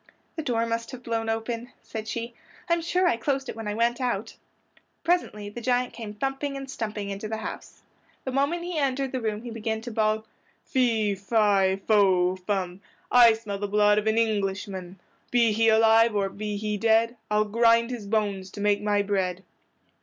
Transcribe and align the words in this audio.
"The 0.35 0.41
door 0.41 0.65
must 0.65 0.89
have 0.93 1.03
blown 1.03 1.29
open," 1.29 1.73
said 1.83 2.07
she. 2.07 2.33
"I'm 2.67 2.81
sure 2.81 3.07
I 3.07 3.17
closed 3.17 3.49
it 3.49 3.55
when 3.55 3.67
I 3.67 3.75
went 3.75 4.01
out." 4.01 4.35
Presently 5.03 5.47
the 5.47 5.61
giant 5.61 5.93
came 5.93 6.15
thumping 6.15 6.57
and 6.57 6.67
stumping 6.67 7.11
into 7.11 7.27
the 7.27 7.37
house. 7.37 7.83
The 8.23 8.31
moment 8.31 8.63
he 8.63 8.79
entered 8.79 9.11
the 9.11 9.21
room 9.21 9.43
he 9.43 9.51
began 9.51 9.79
to 9.81 9.91
bawl— 9.91 10.25
"Fee, 10.65 11.13
fi, 11.13 11.75
fo, 11.85 12.35
fum! 12.35 12.81
I 13.11 13.33
smell 13.33 13.59
the 13.59 13.67
blood 13.67 13.99
of 13.99 14.07
an 14.07 14.17
Englishman; 14.17 14.99
Be 15.29 15.51
he 15.51 15.69
alive 15.69 16.15
or 16.15 16.29
be 16.29 16.57
he 16.57 16.77
dead, 16.77 17.15
I'll 17.29 17.45
grind 17.45 17.91
his 17.91 18.07
bones 18.07 18.49
to 18.53 18.59
make 18.59 18.81
my 18.81 19.03
bread." 19.03 19.43